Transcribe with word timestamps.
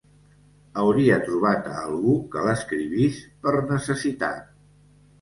Hauria 0.83 1.19
trobat 1.27 1.69
a 1.73 1.75
algú 1.83 2.17
que 2.33 2.47
l'escrivís, 2.49 3.23
per 3.47 3.57
necessitat. 3.77 4.47